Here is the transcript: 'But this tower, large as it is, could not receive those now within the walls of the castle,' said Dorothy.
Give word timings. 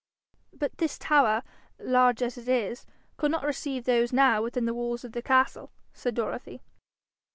'But 0.51 0.79
this 0.79 0.97
tower, 0.97 1.43
large 1.77 2.23
as 2.23 2.35
it 2.35 2.47
is, 2.49 2.87
could 3.17 3.29
not 3.29 3.43
receive 3.45 3.83
those 3.83 4.11
now 4.11 4.41
within 4.41 4.65
the 4.65 4.73
walls 4.73 5.03
of 5.05 5.11
the 5.11 5.21
castle,' 5.21 5.71
said 5.93 6.15
Dorothy. 6.15 6.63